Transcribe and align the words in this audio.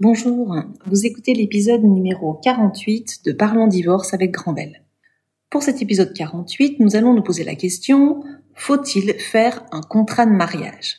Bonjour, 0.00 0.54
vous 0.86 1.06
écoutez 1.06 1.34
l'épisode 1.34 1.82
numéro 1.82 2.34
48 2.34 3.24
de 3.24 3.32
Parlons 3.32 3.66
divorce 3.66 4.14
avec 4.14 4.30
Grandel. 4.30 4.84
Pour 5.50 5.64
cet 5.64 5.82
épisode 5.82 6.14
48, 6.14 6.78
nous 6.78 6.94
allons 6.94 7.14
nous 7.14 7.22
poser 7.24 7.42
la 7.42 7.56
question, 7.56 8.22
faut-il 8.54 9.14
faire 9.14 9.66
un 9.72 9.80
contrat 9.80 10.24
de 10.24 10.30
mariage? 10.30 10.98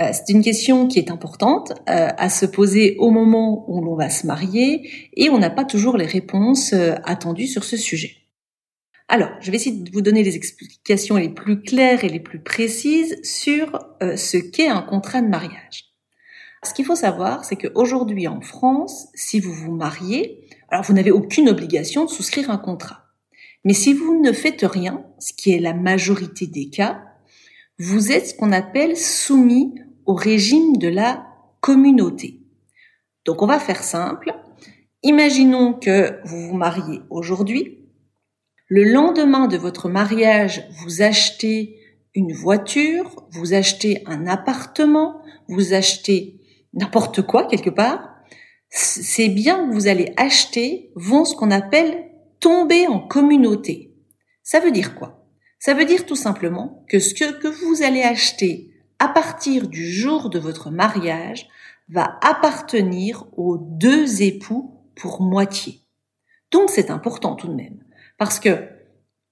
Euh, 0.00 0.10
C'est 0.12 0.32
une 0.32 0.42
question 0.42 0.88
qui 0.88 0.98
est 0.98 1.12
importante 1.12 1.70
euh, 1.88 2.08
à 2.16 2.28
se 2.28 2.44
poser 2.44 2.96
au 2.98 3.12
moment 3.12 3.64
où 3.70 3.80
l'on 3.80 3.94
va 3.94 4.10
se 4.10 4.26
marier 4.26 4.90
et 5.12 5.30
on 5.30 5.38
n'a 5.38 5.50
pas 5.50 5.64
toujours 5.64 5.96
les 5.96 6.06
réponses 6.06 6.72
euh, 6.72 6.96
attendues 7.04 7.46
sur 7.46 7.62
ce 7.62 7.76
sujet. 7.76 8.16
Alors, 9.06 9.30
je 9.38 9.52
vais 9.52 9.58
essayer 9.58 9.76
de 9.76 9.92
vous 9.92 10.02
donner 10.02 10.24
les 10.24 10.34
explications 10.34 11.14
les 11.14 11.28
plus 11.28 11.62
claires 11.62 12.02
et 12.02 12.08
les 12.08 12.18
plus 12.18 12.42
précises 12.42 13.16
sur 13.22 13.78
ce 14.00 14.38
qu'est 14.38 14.68
un 14.68 14.82
contrat 14.82 15.22
de 15.22 15.28
mariage. 15.28 15.87
Ce 16.64 16.74
qu'il 16.74 16.84
faut 16.84 16.96
savoir, 16.96 17.44
c'est 17.44 17.56
qu'aujourd'hui 17.56 18.26
en 18.26 18.40
France, 18.40 19.08
si 19.14 19.40
vous 19.40 19.52
vous 19.52 19.72
mariez, 19.72 20.48
alors 20.68 20.84
vous 20.84 20.92
n'avez 20.92 21.10
aucune 21.10 21.48
obligation 21.48 22.04
de 22.04 22.10
souscrire 22.10 22.50
un 22.50 22.58
contrat. 22.58 23.04
Mais 23.64 23.74
si 23.74 23.92
vous 23.92 24.20
ne 24.20 24.32
faites 24.32 24.62
rien, 24.62 25.04
ce 25.18 25.32
qui 25.32 25.52
est 25.52 25.60
la 25.60 25.74
majorité 25.74 26.46
des 26.46 26.68
cas, 26.68 27.02
vous 27.78 28.10
êtes 28.10 28.28
ce 28.28 28.34
qu'on 28.34 28.52
appelle 28.52 28.96
soumis 28.96 29.74
au 30.06 30.14
régime 30.14 30.76
de 30.78 30.88
la 30.88 31.26
communauté. 31.60 32.40
Donc 33.24 33.42
on 33.42 33.46
va 33.46 33.60
faire 33.60 33.82
simple. 33.82 34.34
Imaginons 35.02 35.74
que 35.74 36.18
vous 36.24 36.48
vous 36.48 36.56
mariez 36.56 37.00
aujourd'hui. 37.10 37.78
Le 38.66 38.84
lendemain 38.84 39.46
de 39.46 39.56
votre 39.56 39.88
mariage, 39.88 40.66
vous 40.80 41.02
achetez 41.02 41.78
une 42.14 42.32
voiture, 42.32 43.24
vous 43.30 43.54
achetez 43.54 44.02
un 44.06 44.26
appartement, 44.26 45.22
vous 45.48 45.72
achetez 45.72 46.37
n'importe 46.72 47.22
quoi 47.22 47.46
quelque 47.46 47.70
part, 47.70 48.14
ces 48.70 49.28
biens 49.28 49.66
que 49.66 49.74
vous 49.74 49.86
allez 49.86 50.12
acheter 50.16 50.92
vont 50.94 51.24
ce 51.24 51.34
qu'on 51.34 51.50
appelle 51.50 52.10
tomber 52.40 52.86
en 52.86 53.00
communauté. 53.00 53.94
Ça 54.42 54.60
veut 54.60 54.70
dire 54.70 54.94
quoi? 54.94 55.26
Ça 55.58 55.74
veut 55.74 55.84
dire 55.84 56.06
tout 56.06 56.16
simplement 56.16 56.84
que 56.88 56.98
ce 56.98 57.14
que 57.14 57.48
vous 57.48 57.82
allez 57.82 58.02
acheter 58.02 58.72
à 58.98 59.08
partir 59.08 59.68
du 59.68 59.90
jour 59.90 60.30
de 60.30 60.38
votre 60.38 60.70
mariage 60.70 61.48
va 61.88 62.18
appartenir 62.22 63.24
aux 63.36 63.56
deux 63.58 64.22
époux 64.22 64.82
pour 64.94 65.22
moitié. 65.22 65.80
Donc 66.50 66.70
c'est 66.70 66.90
important 66.90 67.34
tout 67.34 67.48
de 67.48 67.54
même, 67.54 67.82
parce 68.18 68.40
que 68.40 68.68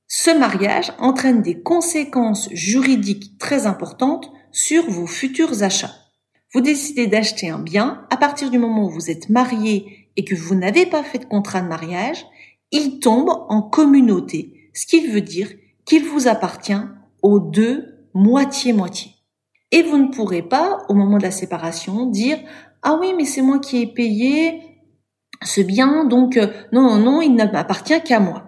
ce 0.07 0.31
mariage 0.31 0.92
entraîne 0.98 1.42
des 1.42 1.61
conséquences 1.62 2.48
juridiques 2.53 3.39
très 3.39 3.67
importantes 3.67 4.31
sur 4.53 4.89
vos 4.89 5.07
futurs 5.07 5.62
achats. 5.62 5.95
Vous 6.56 6.62
décidez 6.62 7.06
d'acheter 7.06 7.50
un 7.50 7.58
bien, 7.58 8.06
à 8.08 8.16
partir 8.16 8.48
du 8.48 8.58
moment 8.58 8.86
où 8.86 8.90
vous 8.90 9.10
êtes 9.10 9.28
marié 9.28 10.08
et 10.16 10.24
que 10.24 10.34
vous 10.34 10.54
n'avez 10.54 10.86
pas 10.86 11.02
fait 11.02 11.18
de 11.18 11.26
contrat 11.26 11.60
de 11.60 11.68
mariage, 11.68 12.24
il 12.72 12.98
tombe 12.98 13.28
en 13.50 13.60
communauté, 13.60 14.70
ce 14.72 14.86
qui 14.86 15.06
veut 15.06 15.20
dire 15.20 15.50
qu'il 15.84 16.06
vous 16.06 16.28
appartient 16.28 16.80
aux 17.20 17.40
deux 17.40 18.08
moitié-moitié. 18.14 19.12
Et 19.70 19.82
vous 19.82 19.98
ne 19.98 20.08
pourrez 20.08 20.40
pas, 20.40 20.78
au 20.88 20.94
moment 20.94 21.18
de 21.18 21.24
la 21.24 21.30
séparation, 21.30 22.06
dire 22.06 22.38
ah 22.80 22.96
oui, 22.98 23.12
mais 23.14 23.27
c'est 23.27 23.42
moi 23.42 23.58
qui 23.58 23.82
ai 23.82 23.86
payé 23.86 24.62
ce 25.42 25.61
bien, 25.61 26.06
donc 26.06 26.39
euh, 26.39 26.46
non, 26.72 26.80
non, 26.80 26.96
non, 26.96 27.20
il 27.20 27.34
ne 27.34 27.45
m'appartient 27.45 28.02
qu'à 28.02 28.18
moi. 28.18 28.45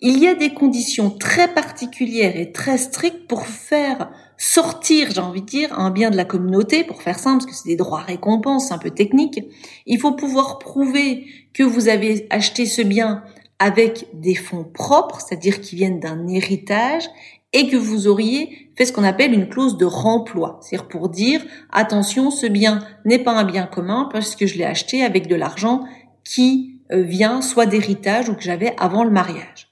Il 0.00 0.18
y 0.18 0.28
a 0.28 0.34
des 0.34 0.52
conditions 0.52 1.08
très 1.08 1.48
particulières 1.48 2.36
et 2.36 2.52
très 2.52 2.76
strictes 2.76 3.26
pour 3.26 3.46
faire 3.46 4.10
sortir, 4.42 5.08
j'ai 5.14 5.20
envie 5.20 5.40
de 5.40 5.46
dire, 5.46 5.78
un 5.78 5.92
bien 5.92 6.10
de 6.10 6.16
la 6.16 6.24
communauté, 6.24 6.82
pour 6.82 7.00
faire 7.00 7.18
simple, 7.18 7.44
parce 7.44 7.46
que 7.46 7.56
c'est 7.56 7.68
des 7.68 7.76
droits 7.76 8.00
récompenses 8.00 8.72
un 8.72 8.78
peu 8.78 8.90
techniques. 8.90 9.40
Il 9.86 10.00
faut 10.00 10.12
pouvoir 10.12 10.58
prouver 10.58 11.26
que 11.54 11.62
vous 11.62 11.88
avez 11.88 12.26
acheté 12.28 12.66
ce 12.66 12.82
bien 12.82 13.22
avec 13.60 14.08
des 14.14 14.34
fonds 14.34 14.64
propres, 14.64 15.20
c'est-à-dire 15.20 15.60
qui 15.60 15.76
viennent 15.76 16.00
d'un 16.00 16.26
héritage, 16.26 17.08
et 17.52 17.68
que 17.68 17.76
vous 17.76 18.08
auriez 18.08 18.70
fait 18.76 18.84
ce 18.84 18.92
qu'on 18.92 19.04
appelle 19.04 19.32
une 19.32 19.48
clause 19.48 19.76
de 19.76 19.84
remploi, 19.84 20.58
c'est-à-dire 20.60 20.88
pour 20.88 21.08
dire 21.08 21.44
attention, 21.70 22.32
ce 22.32 22.46
bien 22.46 22.80
n'est 23.04 23.20
pas 23.20 23.38
un 23.38 23.44
bien 23.44 23.66
commun 23.66 24.08
parce 24.10 24.34
que 24.34 24.46
je 24.46 24.56
l'ai 24.56 24.64
acheté 24.64 25.04
avec 25.04 25.28
de 25.28 25.36
l'argent 25.36 25.84
qui 26.24 26.80
euh, 26.90 27.02
vient 27.02 27.42
soit 27.42 27.66
d'héritage 27.66 28.30
ou 28.30 28.34
que 28.34 28.42
j'avais 28.42 28.74
avant 28.78 29.04
le 29.04 29.10
mariage. 29.10 29.71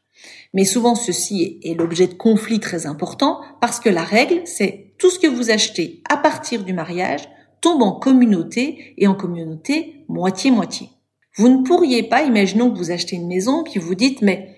Mais 0.52 0.64
souvent, 0.64 0.94
ceci 0.94 1.60
est, 1.62 1.74
l'objet 1.74 2.06
de 2.06 2.14
conflits 2.14 2.60
très 2.60 2.86
importants 2.86 3.40
parce 3.60 3.80
que 3.80 3.88
la 3.88 4.02
règle, 4.02 4.42
c'est 4.44 4.94
tout 4.98 5.10
ce 5.10 5.18
que 5.18 5.26
vous 5.26 5.50
achetez 5.50 6.02
à 6.08 6.16
partir 6.16 6.64
du 6.64 6.72
mariage 6.72 7.28
tombe 7.60 7.82
en 7.82 7.92
communauté 7.92 8.94
et 8.98 9.06
en 9.06 9.14
communauté 9.14 10.04
moitié-moitié. 10.08 10.90
Vous 11.36 11.48
ne 11.48 11.62
pourriez 11.62 12.02
pas, 12.02 12.22
imaginons 12.22 12.70
que 12.70 12.78
vous 12.78 12.90
achetez 12.90 13.16
une 13.16 13.28
maison, 13.28 13.62
puis 13.62 13.78
vous 13.78 13.94
dites, 13.94 14.22
mais 14.22 14.56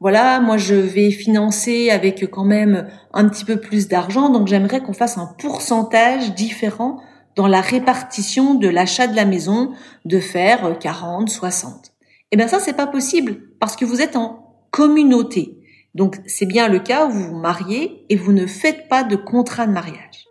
voilà, 0.00 0.40
moi 0.40 0.56
je 0.56 0.74
vais 0.74 1.10
financer 1.10 1.90
avec 1.90 2.28
quand 2.30 2.44
même 2.44 2.88
un 3.12 3.28
petit 3.28 3.44
peu 3.44 3.58
plus 3.58 3.88
d'argent, 3.88 4.28
donc 4.28 4.48
j'aimerais 4.48 4.80
qu'on 4.80 4.92
fasse 4.92 5.18
un 5.18 5.34
pourcentage 5.38 6.34
différent 6.34 7.00
dans 7.36 7.46
la 7.46 7.60
répartition 7.60 8.54
de 8.54 8.68
l'achat 8.68 9.06
de 9.06 9.16
la 9.16 9.24
maison, 9.24 9.72
de 10.04 10.20
faire 10.20 10.78
40, 10.78 11.28
60. 11.28 11.92
Eh 12.30 12.36
bien 12.36 12.48
ça, 12.48 12.60
c'est 12.60 12.72
pas 12.76 12.86
possible, 12.86 13.38
parce 13.58 13.76
que 13.76 13.84
vous 13.84 14.00
êtes 14.00 14.16
en 14.16 14.41
communauté. 14.72 15.58
Donc 15.94 16.16
c'est 16.26 16.46
bien 16.46 16.68
le 16.68 16.80
cas 16.80 17.06
où 17.06 17.10
vous 17.10 17.28
vous 17.28 17.38
mariez 17.38 18.04
et 18.08 18.16
vous 18.16 18.32
ne 18.32 18.46
faites 18.46 18.88
pas 18.88 19.04
de 19.04 19.14
contrat 19.14 19.66
de 19.66 19.72
mariage. 19.72 20.26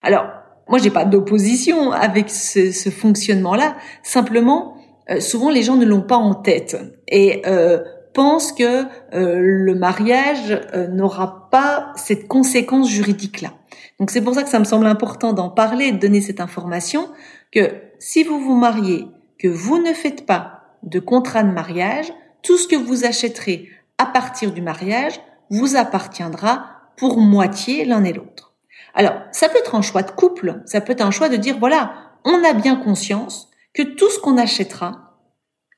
Alors, 0.00 0.26
moi 0.68 0.78
j'ai 0.78 0.90
pas 0.90 1.04
d'opposition 1.04 1.90
avec 1.90 2.30
ce, 2.30 2.90
fonctionnement-là. 2.90 3.74
Simplement, 4.02 4.76
euh, 5.10 5.20
souvent 5.20 5.50
les 5.50 5.62
gens 5.62 5.76
ne 5.76 5.84
l'ont 5.84 6.02
pas 6.02 6.16
en 6.16 6.34
tête 6.34 6.76
et 7.08 7.42
euh, 7.46 7.80
pensent 8.12 8.52
que 8.52 8.84
euh, 9.14 9.38
le 9.40 9.74
mariage 9.74 10.60
n'aura 10.90 11.48
pas 11.50 11.92
cette 11.96 12.28
conséquence 12.28 12.88
juridique-là. 12.88 13.52
Donc 13.98 14.10
c'est 14.10 14.20
pour 14.20 14.34
ça 14.34 14.44
que 14.44 14.48
ça 14.48 14.60
me 14.60 14.64
semble 14.64 14.86
important 14.86 15.32
d'en 15.32 15.50
parler 15.50 15.86
et 15.86 15.92
de 15.92 15.98
donner 15.98 16.20
cette 16.20 16.40
information 16.40 17.08
que 17.50 17.72
si 17.98 18.22
vous 18.22 18.38
vous 18.38 18.54
mariez 18.54 19.06
que 19.38 19.48
vous 19.48 19.78
ne 19.78 19.92
faites 19.92 20.26
pas 20.26 20.62
de 20.82 21.00
contrat 21.00 21.42
de 21.42 21.52
mariage, 21.52 22.12
tout 22.42 22.58
ce 22.58 22.68
que 22.68 22.76
vous 22.76 23.04
achèterez 23.04 23.68
à 23.98 24.06
partir 24.06 24.52
du 24.52 24.62
mariage 24.62 25.20
vous 25.50 25.76
appartiendra 25.76 26.66
pour 26.96 27.18
moitié 27.18 27.84
l'un 27.84 28.04
et 28.04 28.12
l'autre. 28.12 28.54
Alors, 28.94 29.14
ça 29.32 29.48
peut 29.48 29.58
être 29.58 29.74
un 29.74 29.82
choix 29.82 30.02
de 30.02 30.10
couple, 30.10 30.62
ça 30.66 30.80
peut 30.80 30.92
être 30.92 31.04
un 31.04 31.10
choix 31.10 31.28
de 31.28 31.36
dire, 31.36 31.58
voilà, 31.58 32.12
on 32.24 32.44
a 32.44 32.52
bien 32.52 32.76
conscience 32.76 33.50
que 33.72 33.82
tout 33.82 34.08
ce 34.08 34.20
qu'on 34.20 34.38
achètera 34.38 35.18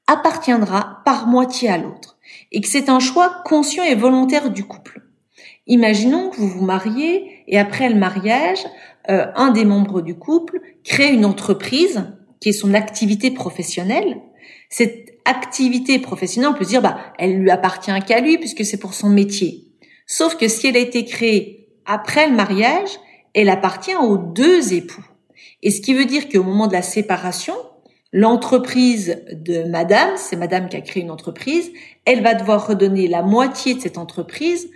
appartiendra 0.07 1.03
par 1.05 1.27
moitié 1.27 1.69
à 1.69 1.79
l'autre, 1.79 2.19
et 2.53 2.61
que 2.61 2.69
c'est 2.69 2.89
un 2.89 3.01
choix 3.01 3.43
conscient 3.45 3.83
et 3.83 3.95
volontaire 3.95 4.51
du 4.51 4.65
couple. 4.65 5.03
Imaginons 5.67 6.31
que 6.31 6.37
vous 6.37 6.49
vous 6.49 6.65
mariez 6.65 7.43
et 7.49 7.59
après 7.59 7.89
le 7.89 7.97
mariage, 7.97 8.65
euh, 9.11 9.27
un 9.35 9.51
des 9.51 9.65
membres 9.65 10.01
du 10.01 10.17
couple 10.17 10.61
crée 10.85 11.13
une 11.13 11.25
entreprise 11.25 12.05
qui 12.41 12.51
est 12.51 12.53
son 12.53 12.75
activité 12.75 13.31
professionnelle, 13.31 14.21
cette 14.69 15.11
activité 15.25 15.99
professionnelle, 15.99 16.51
on 16.55 16.59
peut 16.59 16.65
dire, 16.65 16.83
bah, 16.83 16.99
elle 17.19 17.39
lui 17.39 17.51
appartient 17.51 17.99
qu'à 18.07 18.21
lui 18.21 18.39
puisque 18.39 18.65
c'est 18.65 18.79
pour 18.79 18.95
son 18.95 19.09
métier. 19.09 19.65
Sauf 20.07 20.37
que 20.37 20.49
si 20.49 20.69
elle 20.69 20.77
a 20.77 20.81
été 20.81 21.05
créée 21.05 21.69
après 21.85 22.29
le 22.29 22.37
mariage, 22.37 22.91
elle 23.35 23.49
appartient 23.49 23.97
aux 23.97 24.17
deux 24.19 24.73
époux. 24.73 25.05
Et 25.63 25.71
ce 25.71 25.81
qui 25.81 25.95
veut 25.95 26.05
dire 26.05 26.29
qu'au 26.29 26.43
moment 26.43 26.69
de 26.69 26.73
la 26.73 26.83
séparation, 26.83 27.55
l'entreprise 28.13 29.23
de 29.33 29.65
madame, 29.65 30.11
c'est 30.17 30.37
madame 30.37 30.69
qui 30.69 30.77
a 30.77 30.81
créé 30.81 31.03
une 31.03 31.11
entreprise, 31.11 31.71
elle 32.05 32.23
va 32.23 32.35
devoir 32.35 32.67
redonner 32.67 33.09
la 33.09 33.23
moitié 33.23 33.75
de 33.75 33.81
cette 33.81 33.99
entreprise 33.99 34.71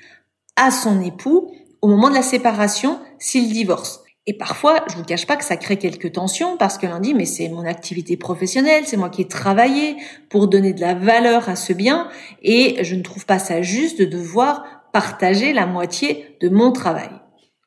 à 0.56 0.70
son 0.70 1.00
époux 1.00 1.52
au 1.80 1.88
moment 1.88 2.10
de 2.10 2.14
la 2.14 2.22
séparation 2.22 2.98
s'il 3.18 3.52
divorce. 3.52 3.99
Et 4.26 4.34
parfois, 4.34 4.84
je 4.90 4.96
vous 4.96 5.04
cache 5.04 5.26
pas 5.26 5.36
que 5.36 5.44
ça 5.44 5.56
crée 5.56 5.78
quelques 5.78 6.12
tensions 6.12 6.56
parce 6.56 6.76
que 6.76 6.86
l'on 6.86 7.00
dit 7.00 7.14
mais 7.14 7.24
c'est 7.24 7.48
mon 7.48 7.64
activité 7.64 8.16
professionnelle, 8.16 8.84
c'est 8.86 8.96
moi 8.98 9.08
qui 9.08 9.22
ai 9.22 9.28
travaillé 9.28 9.96
pour 10.28 10.48
donner 10.48 10.72
de 10.72 10.80
la 10.80 10.94
valeur 10.94 11.48
à 11.48 11.56
ce 11.56 11.72
bien 11.72 12.08
et 12.42 12.84
je 12.84 12.94
ne 12.94 13.02
trouve 13.02 13.24
pas 13.24 13.38
ça 13.38 13.62
juste 13.62 13.98
de 13.98 14.04
devoir 14.04 14.64
partager 14.92 15.52
la 15.52 15.66
moitié 15.66 16.36
de 16.40 16.48
mon 16.48 16.70
travail. 16.72 17.10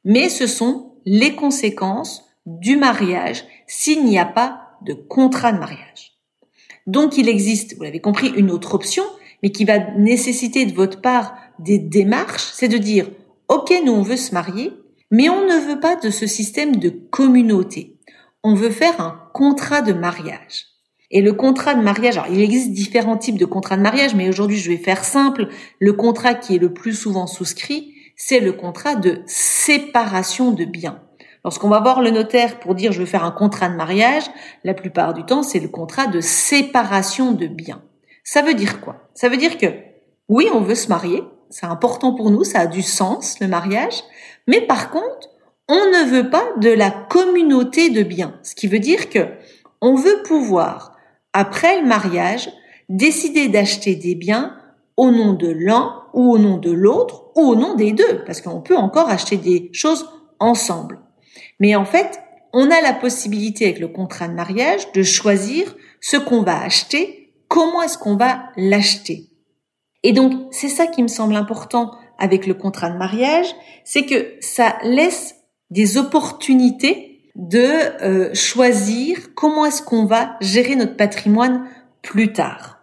Mais 0.06 0.30
ce 0.30 0.46
sont 0.46 0.94
les 1.06 1.36
conséquences 1.36 2.24
du 2.46 2.78
mariage 2.78 3.46
s'il 3.68 4.06
n'y 4.06 4.20
a 4.20 4.26
pas 4.26 4.60
de 4.86 4.94
contrat 4.94 5.54
de 5.54 5.60
mariage. 5.60 6.20
Donc 6.86 7.18
il 7.18 7.30
existe, 7.30 7.76
vous 7.78 7.84
l'avez 7.84 8.02
compris, 8.02 8.32
une 8.36 8.52
autre 8.52 8.76
option, 8.76 9.04
mais 9.42 9.52
qui 9.52 9.66
va 9.66 9.80
nécessiter 9.96 10.66
de 10.66 10.74
votre 10.74 11.02
part 11.02 11.36
des 11.60 11.80
démarches, 11.80 12.50
c'est 12.54 12.68
de 12.68 12.78
dire, 12.78 13.10
OK, 13.48 13.74
nous 13.86 13.94
on 13.94 14.02
veut 14.02 14.18
se 14.18 14.34
marier, 14.34 14.72
mais 15.12 15.30
on 15.30 15.46
ne 15.46 15.68
veut 15.68 15.80
pas 15.80 15.96
de 15.96 16.10
ce 16.10 16.28
système 16.28 16.78
de 16.78 16.90
communauté. 16.90 18.00
On 18.44 18.56
veut 18.56 18.70
faire 18.70 19.00
un 19.00 19.30
contrat 19.34 19.82
de 19.82 19.94
mariage. 19.94 20.68
Et 21.12 21.22
le 21.22 21.34
contrat 21.34 21.76
de 21.76 21.84
mariage, 21.84 22.18
alors 22.18 22.32
il 22.32 22.42
existe 22.42 22.72
différents 22.72 23.18
types 23.18 23.38
de 23.38 23.46
contrats 23.46 23.78
de 23.78 23.82
mariage, 23.82 24.16
mais 24.16 24.30
aujourd'hui 24.30 24.58
je 24.58 24.72
vais 24.72 24.78
faire 24.78 25.04
simple. 25.04 25.48
Le 25.80 25.94
contrat 25.94 26.34
qui 26.34 26.56
est 26.56 26.60
le 26.60 26.74
plus 26.74 26.94
souvent 26.94 27.28
souscrit, 27.28 27.94
c'est 28.16 28.40
le 28.40 28.52
contrat 28.52 28.96
de 28.96 29.22
séparation 29.28 30.52
de 30.52 30.66
biens. 30.66 31.02
Lorsqu'on 31.44 31.70
va 31.70 31.82
voir 31.82 32.02
le 32.02 32.10
notaire 32.10 32.60
pour 32.60 32.74
dire 32.74 32.92
je 32.92 33.00
veux 33.00 33.06
faire 33.06 33.26
un 33.26 33.32
contrat 33.32 33.70
de 33.70 33.76
mariage, 33.76 34.24
la 34.64 34.74
plupart 34.74 35.14
du 35.14 35.24
temps, 35.24 35.44
c'est 35.44 35.60
le 35.60 35.68
contrat 35.68 36.08
de 36.08 36.22
séparation 36.22 37.34
de 37.34 37.48
biens. 37.48 37.84
Ça 38.24 38.42
veut 38.42 38.54
dire 38.54 38.82
quoi? 38.82 39.10
Ça 39.14 39.30
veut 39.30 39.38
dire 39.38 39.58
que 39.58 39.68
oui, 40.30 40.48
on 40.54 40.62
veut 40.62 40.76
se 40.76 40.88
marier, 40.88 41.22
c'est 41.54 41.68
important 41.68 42.14
pour 42.14 42.32
nous, 42.32 42.44
ça 42.44 42.62
a 42.62 42.68
du 42.68 42.82
sens 42.82 43.40
le 43.40 43.48
mariage, 43.48 44.04
mais 44.48 44.62
par 44.62 44.90
contre, 44.90 45.30
on 45.70 45.76
ne 45.76 46.10
veut 46.10 46.32
pas 46.32 46.46
de 46.58 46.70
la 46.70 46.90
communauté 46.90 47.92
de 47.92 48.02
biens, 48.02 48.40
ce 48.42 48.56
qui 48.56 48.68
veut 48.68 48.80
dire 48.80 49.10
que 49.12 49.28
on 49.80 49.96
veut 49.96 50.24
pouvoir 50.24 50.98
après 51.32 51.80
le 51.80 51.88
mariage 51.88 52.50
décider 52.90 53.50
d'acheter 53.50 53.96
des 53.96 54.16
biens 54.16 54.58
au 54.98 55.12
nom 55.12 55.34
de 55.34 55.48
l'un 55.48 56.04
ou 56.14 56.32
au 56.32 56.40
nom 56.40 56.58
de 56.58 56.72
l'autre 56.72 57.26
ou 57.36 57.42
au 57.42 57.56
nom 57.56 57.76
des 57.76 57.92
deux 57.92 58.24
parce 58.26 58.42
qu'on 58.42 58.62
peut 58.62 58.78
encore 58.78 59.10
acheter 59.10 59.38
des 59.38 59.70
choses 59.74 60.10
ensemble. 60.40 61.00
Mais 61.60 61.76
en 61.76 61.86
fait, 61.86 62.20
on 62.52 62.72
a 62.72 62.82
la 62.82 62.94
possibilité 62.94 63.66
avec 63.66 63.80
le 63.80 63.88
contrat 63.88 64.28
de 64.28 64.34
mariage 64.34 64.92
de 64.94 65.04
choisir 65.04 65.76
ce 66.02 66.18
qu'on 66.18 66.42
va 66.42 66.62
acheter, 66.62 67.32
comment 67.48 67.84
est-ce 67.84 67.98
qu'on 67.98 68.16
va 68.16 68.46
l'acheter. 68.58 69.30
Et 70.04 70.12
donc, 70.12 70.34
c'est 70.52 70.70
ça 70.70 70.88
qui 70.88 71.02
me 71.02 71.08
semble 71.08 71.36
important 71.36 71.92
avec 72.20 72.46
le 72.46 72.54
contrat 72.54 72.90
de 72.90 72.98
mariage, 72.98 73.48
c'est 73.84 74.06
que 74.06 74.36
ça 74.40 74.78
laisse 74.84 75.36
des 75.72 75.98
opportunités 75.98 77.32
de 77.36 78.04
euh, 78.04 78.34
choisir 78.34 79.34
comment 79.34 79.66
est-ce 79.66 79.82
qu'on 79.82 80.06
va 80.06 80.38
gérer 80.40 80.76
notre 80.76 80.96
patrimoine 80.96 81.68
plus 82.02 82.32
tard. 82.32 82.80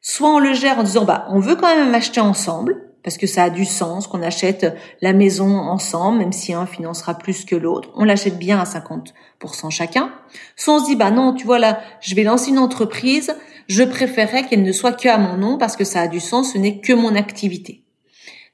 Soit 0.00 0.34
on 0.34 0.38
le 0.38 0.52
gère 0.52 0.78
en 0.78 0.82
disant 0.82 1.04
bah 1.04 1.26
on 1.30 1.38
veut 1.38 1.56
quand 1.56 1.74
même 1.74 1.94
acheter 1.94 2.20
ensemble, 2.20 2.83
parce 3.04 3.18
que 3.18 3.26
ça 3.26 3.44
a 3.44 3.50
du 3.50 3.66
sens 3.66 4.06
qu'on 4.06 4.22
achète 4.22 4.74
la 5.02 5.12
maison 5.12 5.58
ensemble, 5.58 6.18
même 6.18 6.32
si 6.32 6.54
un 6.54 6.66
financera 6.66 7.14
plus 7.14 7.44
que 7.44 7.54
l'autre. 7.54 7.90
On 7.94 8.04
l'achète 8.04 8.38
bien 8.38 8.58
à 8.58 8.64
50% 8.64 9.70
chacun. 9.70 10.10
Soit 10.56 10.76
on 10.76 10.78
se 10.80 10.86
dit, 10.86 10.96
bah 10.96 11.10
non, 11.10 11.34
tu 11.34 11.44
vois 11.44 11.58
là, 11.58 11.80
je 12.00 12.14
vais 12.14 12.24
lancer 12.24 12.48
une 12.48 12.58
entreprise, 12.58 13.36
je 13.68 13.82
préférerais 13.82 14.44
qu'elle 14.44 14.62
ne 14.62 14.72
soit 14.72 14.92
que 14.92 15.08
à 15.08 15.18
mon 15.18 15.36
nom 15.36 15.58
parce 15.58 15.76
que 15.76 15.84
ça 15.84 16.00
a 16.00 16.08
du 16.08 16.18
sens, 16.18 16.54
ce 16.54 16.58
n'est 16.58 16.80
que 16.80 16.94
mon 16.94 17.14
activité. 17.14 17.84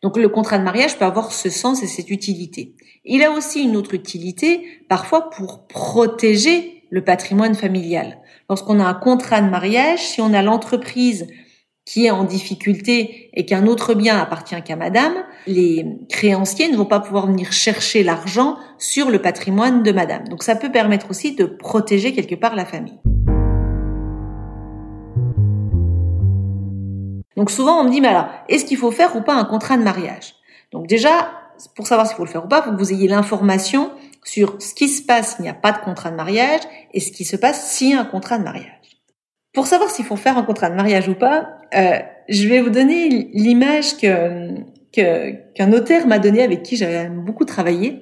Donc 0.03 0.17
le 0.17 0.29
contrat 0.29 0.59
de 0.59 0.65
mariage 0.65 0.99
peut 0.99 1.05
avoir 1.05 1.33
ce 1.33 1.49
sens 1.49 1.83
et 1.83 1.87
cette 1.87 2.11
utilité. 2.11 2.75
Il 3.05 3.23
a 3.23 3.31
aussi 3.31 3.63
une 3.63 3.77
autre 3.77 3.95
utilité, 3.95 4.67
parfois 4.89 5.31
pour 5.31 5.67
protéger 5.69 6.85
le 6.91 7.05
patrimoine 7.05 7.55
familial. 7.55 8.19
Lorsqu'on 8.49 8.81
a 8.81 8.85
un 8.85 8.95
contrat 8.95 9.41
de 9.43 9.49
mariage, 9.49 10.01
si 10.01 10.21
on 10.21 10.35
a 10.35 10.43
l'entreprise 10.43 11.29
qui 11.91 12.07
est 12.07 12.13
en 12.13 12.23
difficulté 12.23 13.31
et 13.35 13.45
qu'un 13.45 13.67
autre 13.67 13.95
bien 13.95 14.17
appartient 14.17 14.63
qu'à 14.63 14.77
madame, 14.77 15.13
les 15.49 15.85
créanciers 16.09 16.71
ne 16.71 16.77
vont 16.77 16.85
pas 16.85 17.01
pouvoir 17.01 17.27
venir 17.27 17.51
chercher 17.51 18.05
l'argent 18.05 18.59
sur 18.79 19.11
le 19.11 19.21
patrimoine 19.21 19.83
de 19.83 19.91
madame. 19.91 20.23
Donc 20.29 20.45
ça 20.45 20.55
peut 20.55 20.71
permettre 20.71 21.11
aussi 21.11 21.35
de 21.35 21.47
protéger 21.47 22.13
quelque 22.13 22.37
part 22.37 22.55
la 22.55 22.65
famille. 22.65 23.01
Donc 27.37 27.51
souvent 27.51 27.81
on 27.81 27.85
me 27.85 27.91
dit, 27.91 28.01
mais 28.01 28.07
alors, 28.07 28.29
est-ce 28.49 28.67
qu'il 28.67 28.77
faut 28.77 28.93
faire 28.93 29.17
ou 29.17 29.23
pas 29.23 29.35
un 29.35 29.45
contrat 29.45 29.77
de 29.77 29.83
mariage? 29.83 30.37
Donc 30.71 30.87
déjà, 30.87 31.33
pour 31.75 31.89
savoir 31.89 32.07
s'il 32.07 32.15
faut 32.15 32.25
le 32.25 32.31
faire 32.31 32.45
ou 32.45 32.49
pas, 32.49 32.61
il 32.61 32.65
faut 32.67 32.71
que 32.71 32.79
vous 32.79 32.93
ayez 32.93 33.09
l'information 33.09 33.91
sur 34.23 34.63
ce 34.63 34.75
qui 34.75 34.89
se 34.89 35.03
passe 35.03 35.35
s'il 35.35 35.43
n'y 35.43 35.51
a 35.51 35.55
pas 35.55 35.73
de 35.73 35.79
contrat 35.79 36.13
de 36.13 36.17
mariage 36.17 36.61
et 36.95 37.01
ce 37.01 37.11
qui 37.11 37.25
se 37.25 37.35
passe 37.35 37.69
s'il 37.73 37.91
y 37.91 37.95
a 37.95 38.01
un 38.01 38.05
contrat 38.05 38.39
de 38.39 38.45
mariage. 38.45 38.77
Pour 39.53 39.67
savoir 39.67 39.91
s'il 39.91 40.05
faut 40.05 40.15
faire 40.15 40.39
un 40.39 40.45
contrat 40.45 40.71
de 40.71 40.77
mariage 40.77 41.09
ou 41.09 41.15
pas, 41.15 41.57
euh, 41.75 41.99
je 42.29 42.49
vais 42.49 42.61
vous 42.61 42.71
donner 42.71 43.29
l'image 43.33 43.97
que 43.97 44.55
qu'un 44.93 45.67
notaire 45.67 46.07
m'a 46.07 46.19
donné 46.19 46.43
avec 46.43 46.63
qui 46.63 46.77
j'avais 46.77 47.09
beaucoup 47.09 47.45
travaillé. 47.45 48.01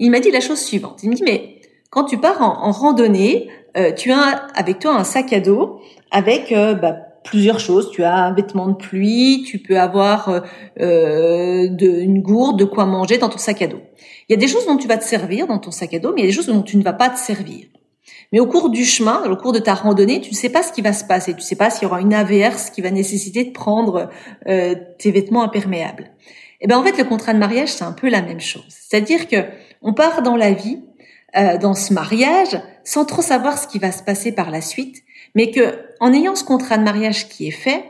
Il 0.00 0.10
m'a 0.10 0.20
dit 0.20 0.30
la 0.30 0.40
chose 0.40 0.58
suivante. 0.58 1.00
Il 1.02 1.10
me 1.10 1.14
dit 1.14 1.22
mais 1.22 1.60
quand 1.90 2.04
tu 2.04 2.18
pars 2.18 2.42
en, 2.42 2.72
randonnée, 2.72 3.48
euh, 3.76 3.92
tu 3.92 4.10
as 4.10 4.48
avec 4.54 4.80
toi 4.80 4.96
un 4.96 5.04
sac 5.04 5.32
à 5.32 5.40
dos 5.40 5.80
avec 6.10 6.50
euh, 6.50 6.74
bah, 6.74 6.96
plusieurs 7.22 7.60
choses. 7.60 7.90
Tu 7.92 8.02
as 8.02 8.16
un 8.16 8.34
vêtement 8.34 8.66
de 8.66 8.74
pluie, 8.74 9.44
tu 9.46 9.58
peux 9.58 9.78
avoir 9.78 10.42
euh, 10.80 11.68
de, 11.68 12.00
une 12.00 12.20
gourde, 12.20 12.58
de 12.58 12.64
quoi 12.64 12.84
manger 12.84 13.18
dans 13.18 13.28
ton 13.28 13.38
sac 13.38 13.62
à 13.62 13.68
dos. 13.68 13.80
Il 14.28 14.32
y 14.32 14.34
a 14.34 14.38
des 14.38 14.48
choses 14.48 14.66
dont 14.66 14.76
tu 14.76 14.88
vas 14.88 14.96
te 14.96 15.04
servir 15.04 15.46
dans 15.46 15.58
ton 15.58 15.70
sac 15.70 15.94
à 15.94 16.00
dos, 16.00 16.12
mais 16.14 16.22
il 16.22 16.24
y 16.24 16.26
a 16.26 16.30
des 16.30 16.36
choses 16.36 16.46
dont 16.46 16.62
tu 16.62 16.76
ne 16.76 16.82
vas 16.82 16.92
pas 16.92 17.10
te 17.10 17.18
servir. 17.18 17.66
Mais 18.32 18.40
au 18.40 18.46
cours 18.46 18.70
du 18.70 18.84
chemin, 18.84 19.24
au 19.30 19.36
cours 19.36 19.52
de 19.52 19.58
ta 19.58 19.74
randonnée, 19.74 20.20
tu 20.20 20.30
ne 20.30 20.36
sais 20.36 20.50
pas 20.50 20.62
ce 20.62 20.72
qui 20.72 20.82
va 20.82 20.92
se 20.92 21.04
passer. 21.04 21.32
Tu 21.32 21.38
ne 21.38 21.44
sais 21.44 21.56
pas 21.56 21.70
s'il 21.70 21.84
y 21.84 21.86
aura 21.86 22.00
une 22.00 22.14
averse 22.14 22.70
qui 22.70 22.82
va 22.82 22.90
nécessiter 22.90 23.44
de 23.44 23.52
prendre 23.52 24.10
euh, 24.48 24.74
tes 24.98 25.10
vêtements 25.10 25.42
imperméables. 25.42 26.10
Et 26.60 26.66
eh 26.66 26.66
ben 26.66 26.78
en 26.78 26.82
fait, 26.82 26.96
le 26.96 27.04
contrat 27.04 27.34
de 27.34 27.38
mariage, 27.38 27.68
c'est 27.68 27.84
un 27.84 27.92
peu 27.92 28.08
la 28.08 28.22
même 28.22 28.40
chose. 28.40 28.64
C'est-à-dire 28.68 29.28
que 29.28 29.44
on 29.82 29.92
part 29.92 30.22
dans 30.22 30.36
la 30.36 30.52
vie, 30.52 30.82
euh, 31.36 31.58
dans 31.58 31.74
ce 31.74 31.92
mariage, 31.92 32.58
sans 32.84 33.04
trop 33.04 33.22
savoir 33.22 33.58
ce 33.58 33.66
qui 33.66 33.78
va 33.78 33.92
se 33.92 34.02
passer 34.02 34.32
par 34.32 34.50
la 34.50 34.60
suite, 34.60 35.02
mais 35.34 35.50
que 35.50 35.78
en 36.00 36.12
ayant 36.12 36.34
ce 36.34 36.44
contrat 36.44 36.78
de 36.78 36.84
mariage 36.84 37.28
qui 37.28 37.48
est 37.48 37.50
fait, 37.50 37.84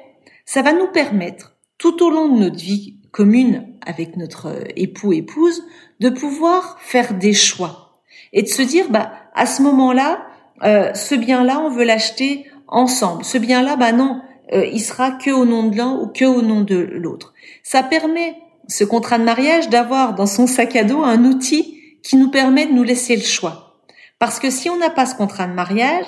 ça 0.44 0.62
va 0.62 0.72
nous 0.72 0.88
permettre 0.88 1.56
tout 1.78 2.02
au 2.02 2.10
long 2.10 2.28
de 2.28 2.38
notre 2.38 2.56
vie 2.56 2.96
commune 3.12 3.76
avec 3.86 4.16
notre 4.16 4.46
euh, 4.46 4.64
époux 4.76 5.12
épouse 5.12 5.62
de 6.00 6.08
pouvoir 6.08 6.78
faire 6.80 7.14
des 7.14 7.32
choix 7.32 8.02
et 8.32 8.42
de 8.42 8.48
se 8.48 8.62
dire 8.62 8.90
bah 8.90 9.12
à 9.34 9.46
ce 9.46 9.62
moment-là, 9.62 10.26
euh, 10.62 10.94
ce 10.94 11.14
bien-là, 11.14 11.60
on 11.60 11.70
veut 11.70 11.84
l'acheter 11.84 12.46
ensemble. 12.68 13.24
Ce 13.24 13.38
bien-là, 13.38 13.76
bah 13.76 13.92
non, 13.92 14.22
euh, 14.52 14.64
il 14.66 14.80
sera 14.80 15.12
que 15.12 15.30
au 15.30 15.44
nom 15.44 15.64
de 15.64 15.76
l'un 15.76 15.92
ou 15.92 16.06
que 16.06 16.24
au 16.24 16.42
nom 16.42 16.60
de 16.60 16.76
l'autre. 16.76 17.34
Ça 17.62 17.82
permet, 17.82 18.36
ce 18.68 18.84
contrat 18.84 19.18
de 19.18 19.24
mariage, 19.24 19.68
d'avoir 19.68 20.14
dans 20.14 20.26
son 20.26 20.46
sac 20.46 20.76
à 20.76 20.84
dos 20.84 21.02
un 21.02 21.24
outil 21.24 21.80
qui 22.02 22.16
nous 22.16 22.30
permet 22.30 22.66
de 22.66 22.72
nous 22.72 22.82
laisser 22.82 23.16
le 23.16 23.22
choix. 23.22 23.78
Parce 24.18 24.38
que 24.38 24.50
si 24.50 24.70
on 24.70 24.76
n'a 24.76 24.90
pas 24.90 25.06
ce 25.06 25.14
contrat 25.14 25.46
de 25.46 25.52
mariage, 25.52 26.06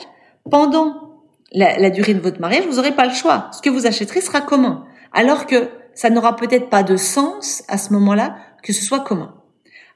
pendant 0.51 1.23
la, 1.53 1.79
la 1.79 1.91
durée 1.91 2.15
de 2.15 2.21
votre 2.21 2.41
mariage, 2.41 2.67
vous 2.67 2.77
n'aurez 2.77 2.93
pas 2.93 3.07
le 3.07 3.13
choix. 3.13 3.51
Ce 3.53 3.61
que 3.61 3.71
vous 3.71 3.87
achèterez 3.87 4.21
sera 4.21 4.41
commun. 4.41 4.85
Alors 5.13 5.47
que 5.47 5.71
ça 5.95 6.11
n'aura 6.11 6.37
peut-être 6.37 6.69
pas 6.69 6.83
de 6.83 6.97
sens 6.97 7.65
à 7.69 7.79
ce 7.79 7.93
moment-là 7.95 8.37
que 8.63 8.73
ce 8.73 8.85
soit 8.85 9.01
commun. 9.01 9.35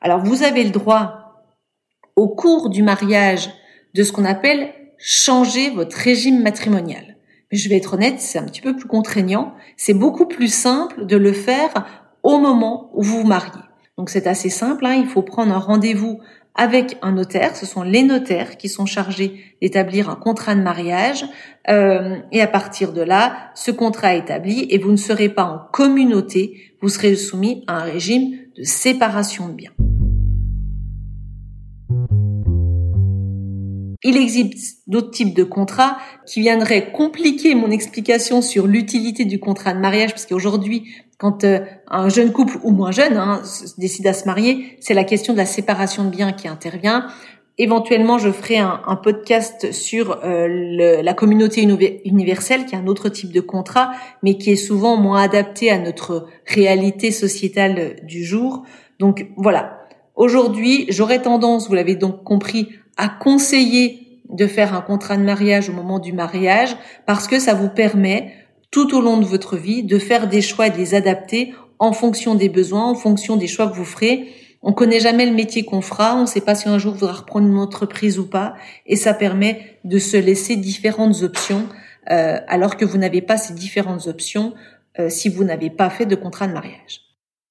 Alors 0.01 0.21
vous 0.21 0.43
avez 0.43 0.65
le 0.65 0.71
droit 0.71 1.20
au 2.21 2.29
cours 2.29 2.69
du 2.69 2.83
mariage 2.83 3.49
de 3.95 4.03
ce 4.03 4.13
qu'on 4.13 4.27
appelle 4.27 4.75
changer 4.99 5.71
votre 5.71 5.97
régime 5.97 6.43
matrimonial. 6.43 7.17
Mais 7.51 7.57
je 7.57 7.67
vais 7.71 7.79
être 7.79 7.95
honnête, 7.95 8.17
c'est 8.21 8.39
un 8.39 8.45
petit 8.45 8.61
peu 8.61 8.77
plus 8.77 8.87
contraignant. 8.87 9.55
C'est 9.79 9.95
beaucoup 9.95 10.27
plus 10.27 10.53
simple 10.53 11.07
de 11.07 11.17
le 11.17 11.33
faire 11.33 11.71
au 12.23 12.39
moment 12.39 12.91
où 12.93 13.03
vous 13.03 13.23
vous 13.23 13.27
mariez. 13.27 13.63
Donc 13.97 14.11
c'est 14.11 14.27
assez 14.27 14.51
simple, 14.51 14.85
hein. 14.85 14.93
il 15.01 15.07
faut 15.07 15.23
prendre 15.23 15.55
un 15.55 15.59
rendez-vous 15.59 16.21
avec 16.55 16.99
un 17.01 17.13
notaire. 17.13 17.57
Ce 17.57 17.65
sont 17.65 17.83
les 17.83 18.03
notaires 18.03 18.59
qui 18.59 18.69
sont 18.69 18.85
chargés 18.85 19.43
d'établir 19.63 20.11
un 20.11 20.17
contrat 20.17 20.55
de 20.55 20.61
mariage. 20.61 21.25
Euh, 21.71 22.17
et 22.33 22.43
à 22.43 22.47
partir 22.47 22.93
de 22.93 23.01
là, 23.01 23.51
ce 23.55 23.71
contrat 23.71 24.15
est 24.15 24.19
établi 24.19 24.67
et 24.69 24.77
vous 24.77 24.91
ne 24.91 24.97
serez 24.97 25.31
pas 25.31 25.45
en 25.45 25.59
communauté, 25.73 26.75
vous 26.83 26.91
serez 26.91 27.17
soumis 27.17 27.65
à 27.67 27.79
un 27.79 27.85
régime 27.85 28.37
de 28.59 28.63
séparation 28.63 29.49
de 29.49 29.55
biens. 29.55 29.73
Il 34.03 34.17
existe 34.17 34.83
d'autres 34.87 35.11
types 35.11 35.35
de 35.35 35.45
contrats 35.45 35.99
qui 36.27 36.41
viendraient 36.41 36.91
compliquer 36.91 37.55
mon 37.55 37.71
explication 37.71 38.41
sur 38.41 38.67
l'utilité 38.67 39.27
du 39.27 39.39
contrat 39.39 39.75
de 39.75 39.79
mariage, 39.79 40.11
parce 40.11 40.25
qu'aujourd'hui, 40.25 40.85
quand 41.19 41.45
euh, 41.45 41.61
un 41.89 42.09
jeune 42.09 42.33
couple 42.33 42.59
ou 42.63 42.71
moins 42.71 42.93
jeune 42.93 43.19
hein, 43.19 43.43
décide 43.77 44.07
à 44.07 44.15
se 44.15 44.25
marier, 44.25 44.79
c'est 44.81 44.95
la 44.95 45.05
question 45.05 45.35
de 45.35 45.39
la 45.39 45.45
séparation 45.45 46.05
de 46.05 46.11
biens 46.11 46.33
qui 46.33 46.49
intervient. 46.49 47.09
Éventuellement, 47.59 48.17
je 48.17 48.31
ferai 48.31 48.57
un, 48.57 48.97
podcast 48.97 49.71
sur 49.71 50.21
euh, 50.25 51.03
la 51.03 51.13
communauté 51.13 51.61
universelle, 52.07 52.65
qui 52.65 52.75
est 52.75 52.79
un 52.79 52.87
autre 52.87 53.11
type 53.11 53.33
de 53.33 53.43
contrat, 53.43 53.91
mais 54.23 54.39
qui 54.39 54.53
est 54.53 54.57
souvent 54.57 54.97
moins 54.97 55.21
adapté 55.21 55.71
à 55.71 55.79
notre 55.79 56.27
réalité 56.47 57.11
sociétale 57.11 57.97
du 58.03 58.25
jour. 58.25 58.65
Donc 58.99 59.27
voilà. 59.37 59.80
Aujourd'hui, 60.21 60.85
j'aurais 60.91 61.23
tendance, 61.23 61.67
vous 61.67 61.75
l'avez 61.75 61.95
donc 61.95 62.25
compris, 62.25 62.69
à 62.99 63.09
conseiller 63.09 64.21
de 64.29 64.47
faire 64.47 64.75
un 64.75 64.83
contrat 64.83 65.17
de 65.17 65.23
mariage 65.23 65.71
au 65.71 65.73
moment 65.73 65.99
du 65.99 66.13
mariage 66.13 66.77
parce 67.07 67.27
que 67.27 67.39
ça 67.39 67.55
vous 67.55 67.71
permet 67.71 68.35
tout 68.71 68.95
au 68.95 69.01
long 69.01 69.17
de 69.17 69.25
votre 69.25 69.57
vie 69.57 69.83
de 69.83 69.99
faire 69.99 70.29
des 70.29 70.43
choix 70.43 70.67
et 70.67 70.71
de 70.71 70.77
les 70.77 70.95
adapter 70.95 71.55
en 71.79 71.95
fonction 71.95 72.35
des 72.35 72.51
besoins, 72.51 72.85
en 72.85 72.95
fonction 72.95 73.37
des 73.37 73.47
choix 73.47 73.69
que 73.69 73.75
vous 73.75 73.87
ferez. 73.87 74.29
On 74.61 74.75
connaît 74.75 75.01
jamais 75.01 75.25
le 75.25 75.33
métier 75.33 75.65
qu'on 75.65 75.81
fera, 75.81 76.15
on 76.15 76.21
ne 76.21 76.27
sait 76.27 76.43
pas 76.43 76.55
si 76.55 76.69
un 76.69 76.77
jour 76.77 76.93
vous 76.93 76.99
voudra 76.99 77.15
reprendre 77.15 77.49
une 77.49 77.57
entreprise 77.57 78.19
ou 78.19 78.27
pas, 78.27 78.57
et 78.85 78.97
ça 78.97 79.15
permet 79.15 79.79
de 79.85 79.99
se 79.99 80.19
laisser 80.19 80.57
différentes 80.57 81.23
options 81.23 81.65
euh, 82.11 82.37
alors 82.47 82.77
que 82.77 82.85
vous 82.85 82.99
n'avez 82.99 83.23
pas 83.23 83.39
ces 83.39 83.55
différentes 83.55 84.07
options 84.07 84.53
euh, 84.99 85.09
si 85.09 85.31
vous 85.31 85.45
n'avez 85.45 85.71
pas 85.71 85.89
fait 85.89 86.05
de 86.05 86.15
contrat 86.15 86.47
de 86.47 86.53
mariage. 86.53 87.10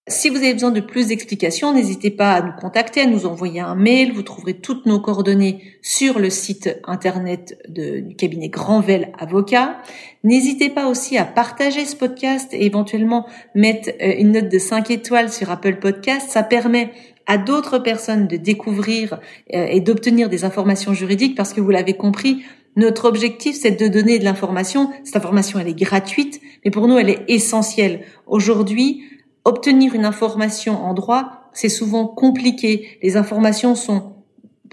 Si 0.09 0.29
vous 0.29 0.37
avez 0.37 0.53
besoin 0.53 0.71
de 0.71 0.79
plus 0.79 1.09
d'explications, 1.09 1.71
n'hésitez 1.71 2.09
pas 2.09 2.31
à 2.31 2.41
nous 2.41 2.51
contacter, 2.59 3.01
à 3.01 3.05
nous 3.05 3.27
envoyer 3.27 3.59
un 3.59 3.75
mail. 3.75 4.11
Vous 4.11 4.23
trouverez 4.23 4.55
toutes 4.55 4.87
nos 4.87 4.99
coordonnées 4.99 5.61
sur 5.83 6.17
le 6.17 6.31
site 6.31 6.79
internet 6.85 7.59
du 7.69 8.15
cabinet 8.15 8.49
Grandvel 8.49 9.11
Avocat. 9.19 9.77
N'hésitez 10.23 10.71
pas 10.71 10.87
aussi 10.87 11.19
à 11.19 11.25
partager 11.25 11.85
ce 11.85 11.95
podcast 11.95 12.51
et 12.55 12.65
éventuellement 12.65 13.27
mettre 13.53 13.89
euh, 14.01 14.15
une 14.17 14.31
note 14.31 14.49
de 14.49 14.57
5 14.57 14.89
étoiles 14.89 15.31
sur 15.31 15.51
Apple 15.51 15.75
Podcast. 15.75 16.31
Ça 16.31 16.41
permet 16.41 16.89
à 17.27 17.37
d'autres 17.37 17.77
personnes 17.77 18.25
de 18.25 18.37
découvrir 18.37 19.19
euh, 19.53 19.67
et 19.67 19.79
d'obtenir 19.79 20.27
des 20.27 20.43
informations 20.43 20.95
juridiques 20.95 21.37
parce 21.37 21.53
que 21.53 21.61
vous 21.61 21.69
l'avez 21.69 21.93
compris, 21.93 22.41
notre 22.75 23.05
objectif, 23.05 23.55
c'est 23.55 23.79
de 23.79 23.87
donner 23.87 24.17
de 24.17 24.23
l'information. 24.23 24.89
Cette 25.03 25.17
information, 25.17 25.59
elle 25.59 25.67
est 25.67 25.79
gratuite, 25.79 26.41
mais 26.65 26.71
pour 26.71 26.87
nous, 26.87 26.97
elle 26.97 27.09
est 27.09 27.25
essentielle. 27.27 28.01
Aujourd'hui, 28.25 29.03
obtenir 29.49 29.93
une 29.93 30.05
information 30.05 30.83
en 30.83 30.93
droit, 30.93 31.49
c'est 31.53 31.69
souvent 31.69 32.07
compliqué. 32.07 32.99
Les 33.03 33.17
informations 33.17 33.75
sont 33.75 34.13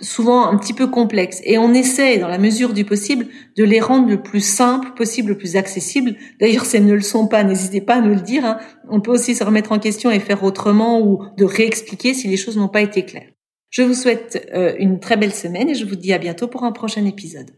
souvent 0.00 0.46
un 0.46 0.56
petit 0.58 0.74
peu 0.74 0.86
complexes 0.88 1.40
et 1.44 1.58
on 1.58 1.72
essaie 1.72 2.18
dans 2.18 2.28
la 2.28 2.38
mesure 2.38 2.72
du 2.72 2.84
possible 2.84 3.26
de 3.56 3.64
les 3.64 3.80
rendre 3.80 4.08
le 4.08 4.22
plus 4.22 4.44
simple 4.44 4.92
possible, 4.94 5.30
le 5.30 5.38
plus 5.38 5.56
accessible. 5.56 6.16
D'ailleurs, 6.40 6.66
si 6.66 6.76
elles 6.76 6.86
ne 6.86 6.94
le 6.94 7.00
sont 7.00 7.26
pas, 7.26 7.42
n'hésitez 7.44 7.80
pas 7.80 7.96
à 7.96 8.00
nous 8.00 8.14
le 8.14 8.20
dire. 8.20 8.44
Hein. 8.44 8.58
On 8.90 9.00
peut 9.00 9.10
aussi 9.10 9.34
se 9.34 9.42
remettre 9.42 9.72
en 9.72 9.78
question 9.78 10.10
et 10.10 10.20
faire 10.20 10.44
autrement 10.44 11.00
ou 11.00 11.24
de 11.36 11.44
réexpliquer 11.44 12.14
si 12.14 12.28
les 12.28 12.36
choses 12.36 12.56
n'ont 12.56 12.68
pas 12.68 12.82
été 12.82 13.04
claires. 13.04 13.30
Je 13.70 13.82
vous 13.82 13.94
souhaite 13.94 14.48
euh, 14.54 14.74
une 14.78 15.00
très 15.00 15.16
belle 15.16 15.34
semaine 15.34 15.68
et 15.70 15.74
je 15.74 15.84
vous 15.84 15.96
dis 15.96 16.12
à 16.12 16.18
bientôt 16.18 16.46
pour 16.46 16.64
un 16.64 16.72
prochain 16.72 17.04
épisode. 17.04 17.50